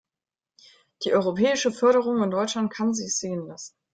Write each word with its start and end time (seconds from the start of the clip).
Die 1.03 1.13
europäische 1.13 1.71
Förderung 1.71 2.23
in 2.23 2.31
Deutschland 2.31 2.73
kann 2.73 2.95
sich 2.95 3.15
sehen 3.15 3.45
lassen. 3.45 3.75